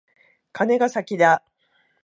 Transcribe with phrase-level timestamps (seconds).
[0.51, 1.43] カネが先だ。